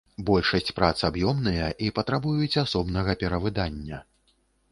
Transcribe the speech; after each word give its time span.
Большасць 0.27 0.71
прац 0.77 0.95
аб'ёмныя 1.09 1.67
і 1.87 1.91
патрабуюць 1.99 2.59
асобнага 2.63 3.17
перавыдання. 3.25 3.97